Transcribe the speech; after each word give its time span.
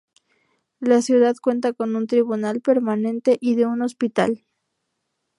La 0.79 1.03
ciudad 1.03 1.35
cuenta 1.39 1.73
con 1.73 1.95
un 1.95 2.07
tribunal 2.07 2.59
permanente 2.59 3.37
y 3.39 3.53
de 3.53 3.67
un 3.67 3.83
hospital. 3.83 4.47